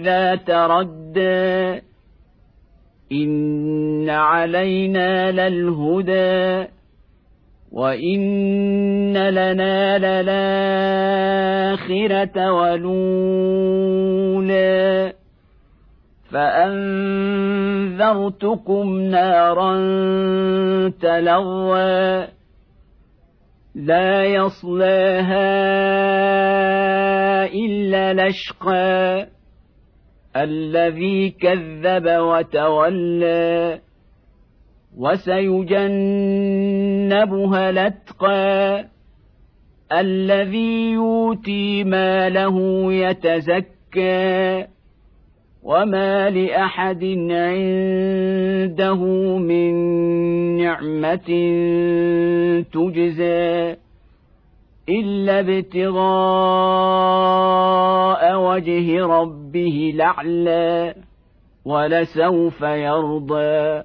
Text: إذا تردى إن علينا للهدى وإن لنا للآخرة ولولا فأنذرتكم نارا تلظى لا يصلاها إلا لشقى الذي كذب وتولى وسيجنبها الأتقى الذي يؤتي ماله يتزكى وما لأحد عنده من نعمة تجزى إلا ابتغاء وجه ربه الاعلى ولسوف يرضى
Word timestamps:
إذا 0.00 0.34
تردى 0.34 1.80
إن 3.12 4.10
علينا 4.10 5.32
للهدى 5.32 6.68
وإن 7.72 9.28
لنا 9.28 9.98
للآخرة 9.98 11.72
ولولا 12.52 13.92
فأنذرتكم 16.30 17.80
نارا 19.00 19.78
تلظى 20.88 22.26
لا 23.74 24.24
يصلاها 24.24 25.60
إلا 27.44 28.28
لشقى 28.28 29.26
الذي 30.36 31.30
كذب 31.30 32.06
وتولى 32.06 33.80
وسيجنبها 34.98 35.90
الأتقى 37.70 38.84
الذي 39.92 40.90
يؤتي 40.92 41.84
ماله 41.84 42.86
يتزكى 42.92 44.66
وما 45.62 46.30
لأحد 46.30 47.04
عنده 47.30 49.04
من 49.38 49.74
نعمة 50.56 51.30
تجزى 52.72 53.76
إلا 54.88 55.40
ابتغاء 55.40 56.00
وجه 58.60 59.06
ربه 59.06 59.90
الاعلى 59.94 60.94
ولسوف 61.64 62.60
يرضى 62.62 63.82